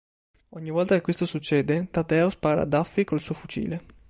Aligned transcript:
Ogni 0.55 0.71
volta 0.71 0.95
che 0.95 1.01
questo 1.01 1.25
succede, 1.25 1.89
Taddeo 1.91 2.31
spara 2.31 2.61
a 2.61 2.65
Daffy 2.65 3.03
col 3.03 3.19
suo 3.21 3.35
fucile. 3.35 3.83